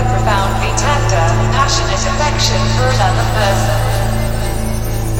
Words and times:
a 0.00 0.04
profoundly 0.16 0.72
tender, 0.80 1.26
passionate 1.52 2.00
affection 2.00 2.56
for 2.76 2.88
another 2.88 3.26
person. 3.36 3.76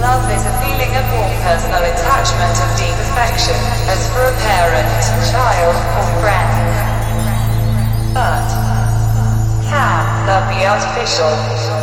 Love 0.00 0.24
is 0.32 0.40
a 0.48 0.54
feeling 0.64 0.92
of 0.96 1.04
warm 1.12 1.34
personal 1.44 1.84
attachment 1.84 2.54
and 2.56 2.72
deep 2.80 2.96
affection, 3.12 3.58
as 3.92 4.00
for 4.12 4.24
a 4.24 4.34
parent, 4.40 4.88
child, 5.28 5.76
or 5.76 6.06
friend. 6.24 6.56
But 8.16 8.48
can 9.68 10.26
love 10.26 10.48
be 10.48 10.64
artificial? 10.64 11.79